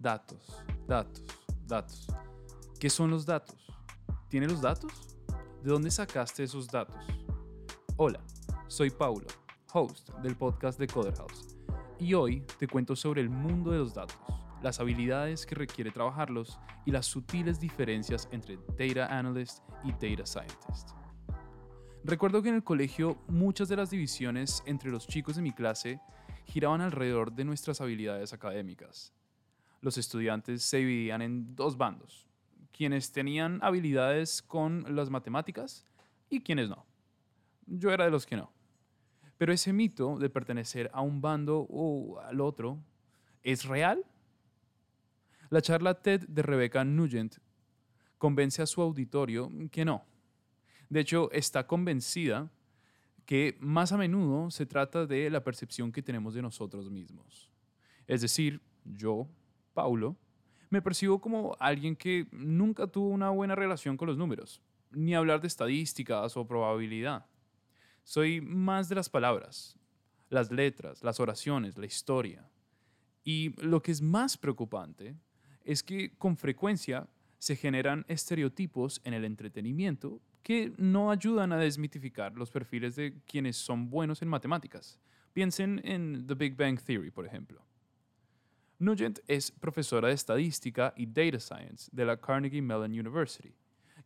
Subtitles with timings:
[0.00, 1.22] Datos, datos,
[1.66, 2.06] datos.
[2.78, 3.54] ¿Qué son los datos?
[4.30, 4.90] ¿Tiene los datos?
[5.62, 6.96] ¿De dónde sacaste esos datos?
[7.98, 8.24] Hola,
[8.66, 9.26] soy Paulo,
[9.74, 11.54] host del podcast de Coder House,
[11.98, 14.16] y hoy te cuento sobre el mundo de los datos,
[14.62, 20.92] las habilidades que requiere trabajarlos y las sutiles diferencias entre Data Analyst y Data Scientist.
[22.04, 26.00] Recuerdo que en el colegio muchas de las divisiones entre los chicos de mi clase
[26.46, 29.12] giraban alrededor de nuestras habilidades académicas.
[29.80, 32.26] Los estudiantes se dividían en dos bandos,
[32.72, 35.84] quienes tenían habilidades con las matemáticas
[36.28, 36.86] y quienes no.
[37.66, 38.52] Yo era de los que no.
[39.38, 42.78] Pero ese mito de pertenecer a un bando o al otro,
[43.42, 44.04] ¿es real?
[45.48, 47.36] La charla TED de Rebecca Nugent
[48.18, 50.04] convence a su auditorio que no.
[50.90, 52.50] De hecho, está convencida
[53.24, 57.50] que más a menudo se trata de la percepción que tenemos de nosotros mismos.
[58.06, 59.28] Es decir, yo,
[59.80, 60.14] Paulo,
[60.68, 65.40] me percibo como alguien que nunca tuvo una buena relación con los números, ni hablar
[65.40, 67.24] de estadísticas o probabilidad.
[68.04, 69.78] Soy más de las palabras,
[70.28, 72.46] las letras, las oraciones, la historia.
[73.24, 75.16] Y lo que es más preocupante
[75.64, 82.36] es que con frecuencia se generan estereotipos en el entretenimiento que no ayudan a desmitificar
[82.36, 84.98] los perfiles de quienes son buenos en matemáticas.
[85.32, 87.69] Piensen en The Big Bang Theory, por ejemplo.
[88.80, 93.54] Nugent es profesora de estadística y data science de la Carnegie Mellon University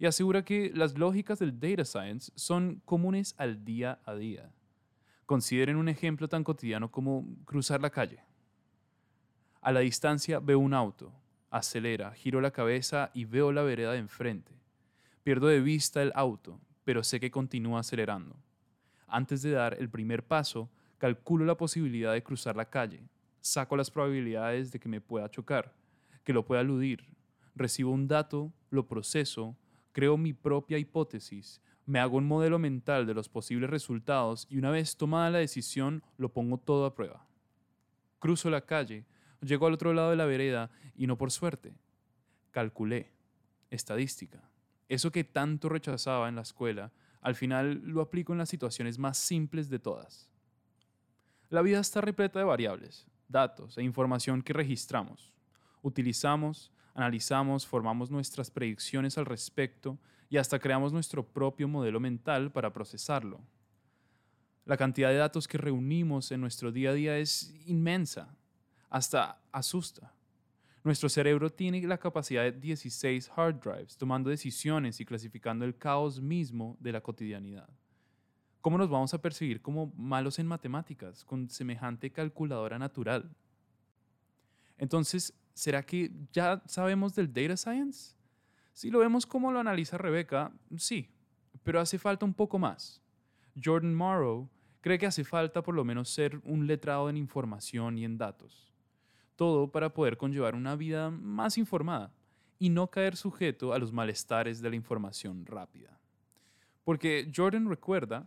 [0.00, 4.52] y asegura que las lógicas del data science son comunes al día a día.
[5.26, 8.18] Consideren un ejemplo tan cotidiano como cruzar la calle.
[9.60, 11.12] A la distancia veo un auto,
[11.50, 14.52] acelera, giro la cabeza y veo la vereda de enfrente.
[15.22, 18.36] Pierdo de vista el auto, pero sé que continúa acelerando.
[19.06, 23.04] Antes de dar el primer paso, calculo la posibilidad de cruzar la calle,
[23.44, 25.74] saco las probabilidades de que me pueda chocar,
[26.24, 27.06] que lo pueda eludir,
[27.54, 29.54] recibo un dato, lo proceso,
[29.92, 34.70] creo mi propia hipótesis, me hago un modelo mental de los posibles resultados y una
[34.70, 37.26] vez tomada la decisión lo pongo todo a prueba.
[38.18, 39.04] Cruzo la calle,
[39.42, 41.76] llego al otro lado de la vereda y no por suerte.
[42.50, 43.12] Calculé.
[43.70, 44.40] Estadística.
[44.88, 49.18] Eso que tanto rechazaba en la escuela, al final lo aplico en las situaciones más
[49.18, 50.30] simples de todas.
[51.50, 55.32] La vida está repleta de variables, datos e información que registramos,
[55.82, 59.98] utilizamos, analizamos, formamos nuestras predicciones al respecto
[60.30, 63.40] y hasta creamos nuestro propio modelo mental para procesarlo.
[64.64, 68.34] La cantidad de datos que reunimos en nuestro día a día es inmensa,
[68.88, 70.14] hasta asusta.
[70.82, 76.20] Nuestro cerebro tiene la capacidad de 16 hard drives, tomando decisiones y clasificando el caos
[76.20, 77.68] mismo de la cotidianidad.
[78.64, 83.28] ¿Cómo nos vamos a percibir como malos en matemáticas con semejante calculadora natural?
[84.78, 88.14] Entonces, ¿será que ya sabemos del data science?
[88.72, 91.10] Si lo vemos como lo analiza Rebeca, sí,
[91.62, 93.02] pero hace falta un poco más.
[93.62, 94.48] Jordan Morrow
[94.80, 98.72] cree que hace falta por lo menos ser un letrado en información y en datos.
[99.36, 102.14] Todo para poder conllevar una vida más informada
[102.58, 106.00] y no caer sujeto a los malestares de la información rápida.
[106.82, 108.26] Porque Jordan recuerda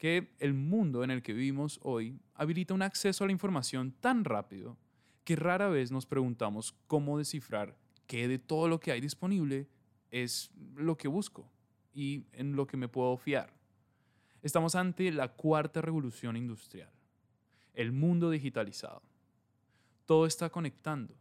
[0.00, 4.24] que el mundo en el que vivimos hoy habilita un acceso a la información tan
[4.24, 4.78] rápido
[5.24, 9.68] que rara vez nos preguntamos cómo descifrar qué de todo lo que hay disponible
[10.10, 11.46] es lo que busco
[11.92, 13.52] y en lo que me puedo fiar.
[14.42, 16.90] Estamos ante la cuarta revolución industrial,
[17.74, 19.02] el mundo digitalizado.
[20.06, 21.14] Todo está conectando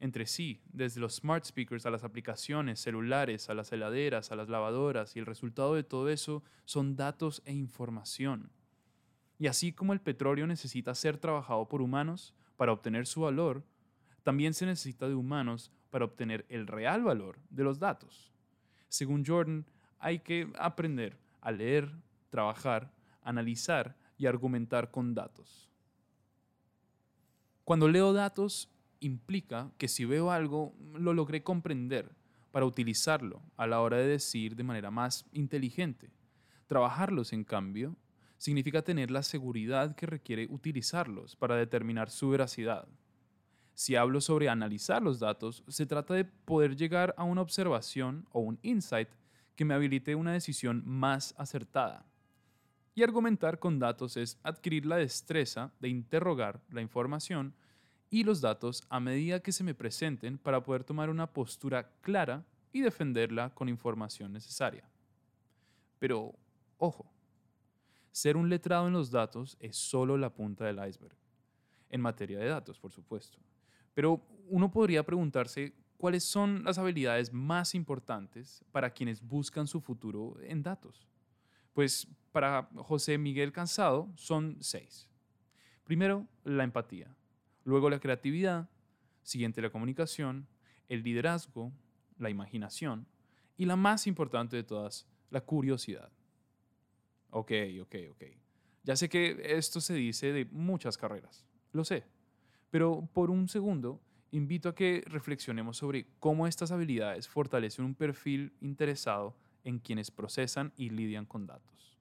[0.00, 4.48] entre sí, desde los smart speakers a las aplicaciones celulares, a las heladeras, a las
[4.48, 8.50] lavadoras, y el resultado de todo eso son datos e información.
[9.38, 13.62] Y así como el petróleo necesita ser trabajado por humanos para obtener su valor,
[14.22, 18.32] también se necesita de humanos para obtener el real valor de los datos.
[18.88, 19.66] Según Jordan,
[19.98, 21.90] hay que aprender a leer,
[22.30, 22.90] trabajar,
[23.22, 25.70] analizar y argumentar con datos.
[27.64, 28.68] Cuando leo datos,
[29.00, 32.14] implica que si veo algo, lo logré comprender
[32.50, 36.10] para utilizarlo a la hora de decir de manera más inteligente.
[36.66, 37.96] Trabajarlos, en cambio,
[38.36, 42.88] significa tener la seguridad que requiere utilizarlos para determinar su veracidad.
[43.74, 48.40] Si hablo sobre analizar los datos, se trata de poder llegar a una observación o
[48.40, 49.08] un insight
[49.56, 52.06] que me habilite una decisión más acertada.
[52.94, 57.54] Y argumentar con datos es adquirir la destreza de interrogar la información
[58.10, 62.44] y los datos a medida que se me presenten para poder tomar una postura clara
[62.72, 64.84] y defenderla con información necesaria.
[66.00, 66.34] Pero,
[66.76, 67.10] ojo,
[68.10, 71.14] ser un letrado en los datos es solo la punta del iceberg,
[71.88, 73.38] en materia de datos, por supuesto.
[73.94, 80.36] Pero uno podría preguntarse cuáles son las habilidades más importantes para quienes buscan su futuro
[80.42, 81.06] en datos.
[81.72, 85.08] Pues para José Miguel Cansado son seis.
[85.84, 87.14] Primero, la empatía.
[87.64, 88.68] Luego, la creatividad.
[89.22, 90.46] Siguiente, la comunicación.
[90.88, 91.72] El liderazgo.
[92.18, 93.06] La imaginación.
[93.56, 96.10] Y la más importante de todas, la curiosidad.
[97.30, 97.52] Ok,
[97.82, 98.24] ok, ok.
[98.82, 101.44] Ya sé que esto se dice de muchas carreras.
[101.72, 102.04] Lo sé.
[102.70, 108.52] Pero por un segundo, invito a que reflexionemos sobre cómo estas habilidades fortalecen un perfil
[108.60, 111.98] interesado en quienes procesan y lidian con datos.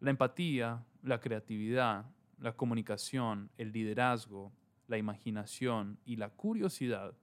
[0.00, 2.04] La empatía, la creatividad,
[2.40, 4.52] la comunicación, el liderazgo,
[4.88, 7.14] la imaginación y la curiosidad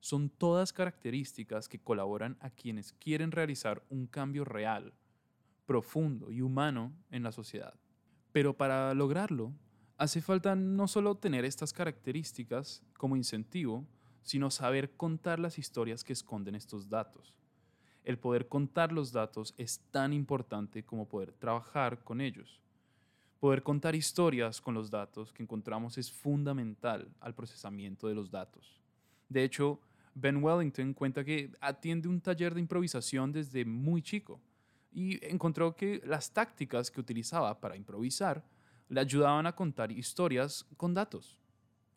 [0.00, 4.92] son todas características que colaboran a quienes quieren realizar un cambio real,
[5.66, 7.74] profundo y humano en la sociedad.
[8.32, 9.54] Pero para lograrlo,
[9.96, 13.86] hace falta no solo tener estas características como incentivo,
[14.22, 17.34] sino saber contar las historias que esconden estos datos.
[18.02, 22.60] El poder contar los datos es tan importante como poder trabajar con ellos.
[23.44, 28.80] Poder contar historias con los datos que encontramos es fundamental al procesamiento de los datos.
[29.28, 29.78] De hecho,
[30.14, 34.40] Ben Wellington cuenta que atiende un taller de improvisación desde muy chico
[34.90, 38.42] y encontró que las tácticas que utilizaba para improvisar
[38.88, 41.38] le ayudaban a contar historias con datos.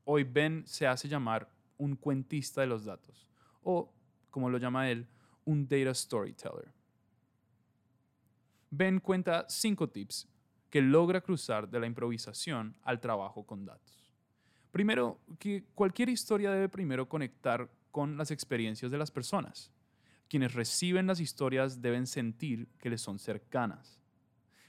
[0.04, 3.26] Hoy Ben se hace llamar un cuentista de los datos,
[3.64, 3.90] o,
[4.30, 5.08] como lo llama él,
[5.46, 6.74] un data storyteller.
[8.70, 10.28] Ben cuenta cinco tips
[10.70, 14.12] que logra cruzar de la improvisación al trabajo con datos.
[14.72, 19.72] Primero, que cualquier historia debe primero conectar con las experiencias de las personas.
[20.28, 24.02] Quienes reciben las historias deben sentir que les son cercanas.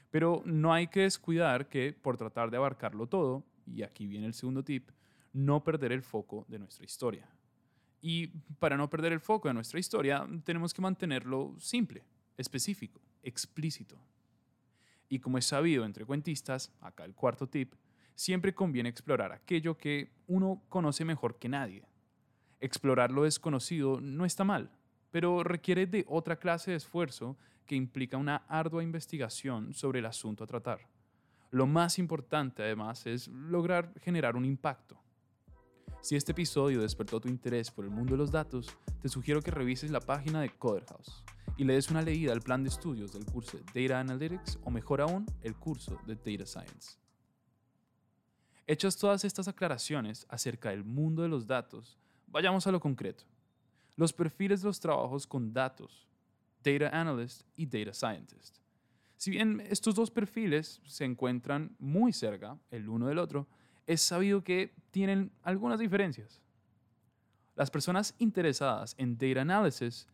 [0.09, 4.33] Pero no hay que descuidar que por tratar de abarcarlo todo, y aquí viene el
[4.33, 4.89] segundo tip,
[5.33, 7.29] no perder el foco de nuestra historia.
[8.01, 12.03] Y para no perder el foco de nuestra historia, tenemos que mantenerlo simple,
[12.37, 13.99] específico, explícito.
[15.09, 17.73] Y como es sabido entre cuentistas, acá el cuarto tip,
[18.13, 21.83] siempre conviene explorar aquello que uno conoce mejor que nadie.
[22.59, 24.71] Explorar lo desconocido no está mal,
[25.09, 30.43] pero requiere de otra clase de esfuerzo que implica una ardua investigación sobre el asunto
[30.43, 30.87] a tratar.
[31.49, 35.01] Lo más importante, además, es lograr generar un impacto.
[36.01, 39.51] Si este episodio despertó tu interés por el mundo de los datos, te sugiero que
[39.51, 41.23] revises la página de Coderhouse
[41.59, 44.71] y le des una leída al plan de estudios del curso de Data Analytics o
[44.71, 46.97] mejor aún, el curso de Data Science.
[48.65, 51.97] Hechas todas estas aclaraciones acerca del mundo de los datos,
[52.27, 53.25] vayamos a lo concreto
[53.97, 56.07] los perfiles de los trabajos con datos,
[56.63, 58.59] Data Analyst y Data Scientist.
[59.17, 63.49] Si bien estos dos perfiles se encuentran muy cerca el uno del otro,
[63.85, 66.41] es sabido que tienen algunas diferencias.
[67.57, 70.07] Las personas interesadas en Data Analysis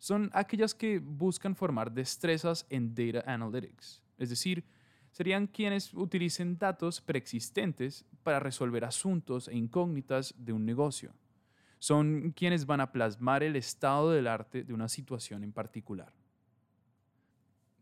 [0.00, 4.64] son aquellas que buscan formar destrezas en Data Analytics, es decir,
[5.12, 11.12] serían quienes utilicen datos preexistentes para resolver asuntos e incógnitas de un negocio
[11.80, 16.12] son quienes van a plasmar el estado del arte de una situación en particular.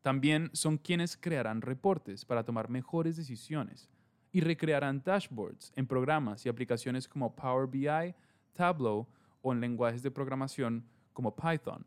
[0.03, 3.91] También son quienes crearán reportes para tomar mejores decisiones
[4.31, 8.15] y recrearán dashboards en programas y aplicaciones como Power BI,
[8.53, 9.07] Tableau
[9.43, 11.85] o en lenguajes de programación como Python.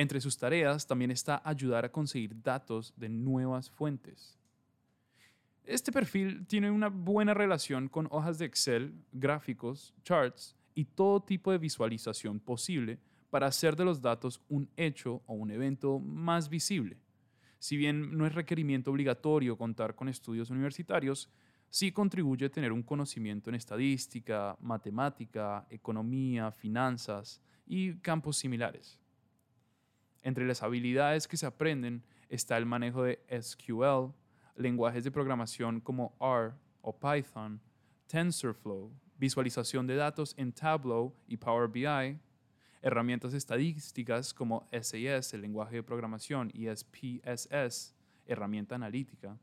[0.00, 4.38] Entre sus tareas también está ayudar a conseguir datos de nuevas fuentes.
[5.62, 11.52] Este perfil tiene una buena relación con hojas de Excel, gráficos, charts y todo tipo
[11.52, 16.96] de visualización posible para hacer de los datos un hecho o un evento más visible.
[17.58, 21.28] Si bien no es requerimiento obligatorio contar con estudios universitarios,
[21.68, 28.99] sí contribuye a tener un conocimiento en estadística, matemática, economía, finanzas y campos similares.
[30.22, 34.12] Entre las habilidades que se aprenden está el manejo de SQL,
[34.56, 37.60] lenguajes de programación como R o Python,
[38.06, 42.18] TensorFlow, visualización de datos en Tableau y Power BI,
[42.82, 47.94] herramientas estadísticas como SAS, el lenguaje de programación, y SPSS,
[48.26, 49.38] herramienta analítica.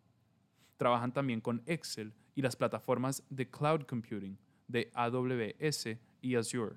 [0.78, 6.76] Trabajan también con Excel y las plataformas de cloud computing de AWS y Azure.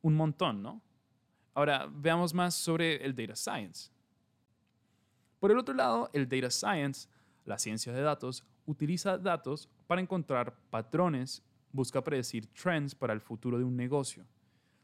[0.00, 0.80] Un montón, ¿no?
[1.54, 3.90] Ahora veamos más sobre el data science.
[5.38, 7.08] Por el otro lado, el data science,
[7.44, 11.42] la ciencia de datos, utiliza datos para encontrar patrones
[11.72, 14.24] busca predecir trends para el futuro de un negocio.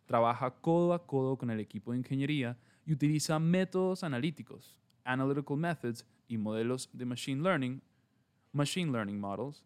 [0.06, 2.56] Trabaja codo a codo con el equipo de ingeniería
[2.86, 7.82] y utiliza métodos analíticos, analytical methods y modelos de machine learning,
[8.52, 9.62] machine learning models,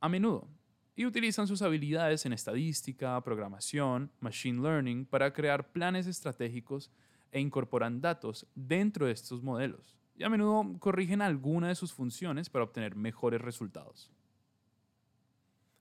[0.00, 0.48] a menudo.
[0.96, 6.90] Y utilizan sus habilidades en estadística, programación, machine learning para crear planes estratégicos
[7.30, 12.48] e incorporan datos dentro de estos modelos y a menudo corrigen alguna de sus funciones
[12.48, 14.10] para obtener mejores resultados.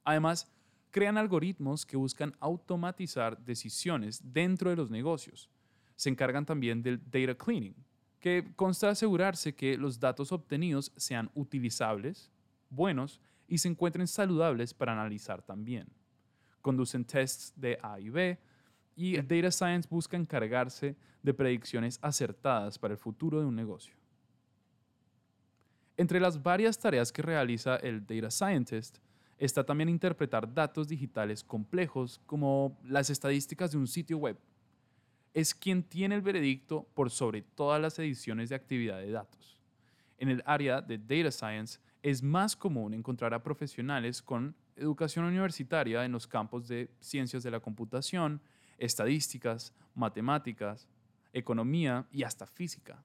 [0.04, 0.52] Además,
[0.92, 5.50] crean algoritmos que buscan automatizar decisiones dentro de los negocios.
[5.96, 7.76] Se encargan también del data cleaning,
[8.20, 12.30] que consta de asegurarse que los datos obtenidos sean utilizables,
[12.70, 15.88] buenos y se encuentren saludables para analizar también.
[16.62, 18.40] Conducen tests de A y B
[18.96, 23.96] y el Data Science busca encargarse de predicciones acertadas para el futuro de un negocio.
[25.98, 28.98] Entre las varias tareas que realiza el Data Scientist
[29.38, 34.38] está también interpretar datos digitales complejos como las estadísticas de un sitio web.
[35.34, 39.58] Es quien tiene el veredicto por sobre todas las ediciones de actividad de datos.
[40.18, 46.06] En el área de Data Science es más común encontrar a profesionales con educación universitaria
[46.06, 48.40] en los campos de ciencias de la computación,
[48.78, 50.88] estadísticas, matemáticas,
[51.34, 53.04] economía y hasta física.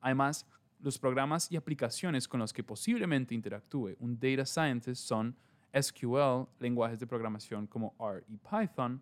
[0.00, 0.44] Además,
[0.80, 5.36] los programas y aplicaciones con los que posiblemente interactúe un data scientist son
[5.72, 9.00] SQL, lenguajes de programación como R y Python,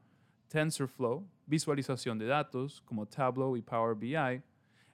[0.49, 4.43] TensorFlow, visualización de datos como Tableau y Power BI,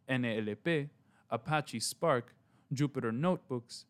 [0.06, 0.88] NLP,
[1.30, 2.33] Apache Spark,
[2.71, 3.88] Jupyter Notebooks,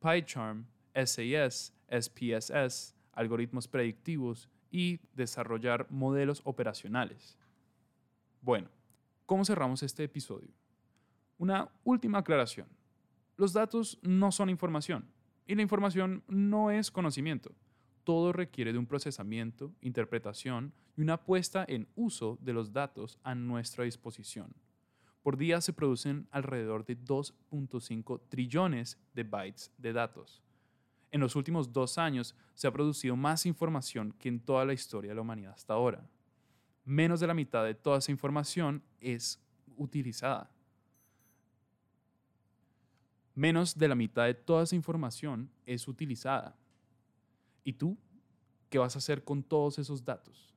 [0.00, 7.38] PyCharm, SAS, SPSS, algoritmos predictivos y desarrollar modelos operacionales.
[8.42, 8.68] Bueno,
[9.24, 10.50] ¿cómo cerramos este episodio?
[11.38, 12.68] Una última aclaración.
[13.36, 15.06] Los datos no son información
[15.46, 17.52] y la información no es conocimiento.
[18.04, 23.34] Todo requiere de un procesamiento, interpretación y una puesta en uso de los datos a
[23.34, 24.54] nuestra disposición.
[25.26, 30.40] Por día se producen alrededor de 2.5 trillones de bytes de datos.
[31.10, 35.10] En los últimos dos años se ha producido más información que en toda la historia
[35.10, 36.08] de la humanidad hasta ahora.
[36.84, 39.42] Menos de la mitad de toda esa información es
[39.76, 40.48] utilizada.
[43.34, 46.56] Menos de la mitad de toda esa información es utilizada.
[47.64, 47.98] ¿Y tú?
[48.70, 50.54] ¿Qué vas a hacer con todos esos datos?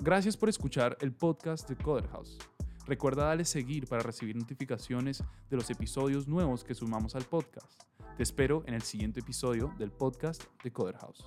[0.00, 2.40] Gracias por escuchar el podcast de Coder House.
[2.86, 7.82] Recuerda darle seguir para recibir notificaciones de los episodios nuevos que sumamos al podcast.
[8.16, 11.26] Te espero en el siguiente episodio del podcast de Coder House.